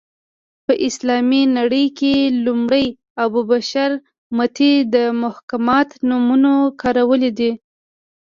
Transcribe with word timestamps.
په 0.65 0.73
اسلامي 0.87 1.43
نړۍ 1.57 1.85
کې 1.97 2.13
لومړی 2.45 2.87
ابو 3.25 3.41
بشر 3.51 3.91
متي 4.37 4.73
د 4.93 4.95
محاکات 5.21 5.89
نومونه 6.07 6.51
کارولې 6.81 7.31
ده 7.39 7.51